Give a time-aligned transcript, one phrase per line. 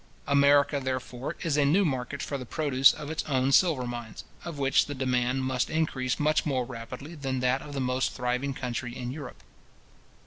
[0.25, 4.57] America, therefore, is a new market for the produce of its own silver mines, of
[4.57, 8.95] which the demand must increase much more rapidly than that of the most thriving country
[8.97, 9.43] in Europe.